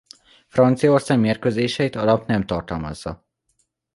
Franciaország 0.47 1.19
mérkőzéseit 1.19 1.95
a 1.95 2.03
lap 2.03 2.27
nem 2.27 2.45
tartalmazza. 2.45 3.25